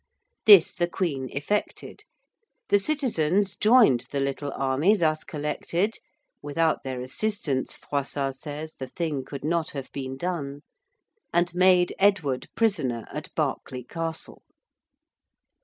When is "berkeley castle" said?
13.35-14.41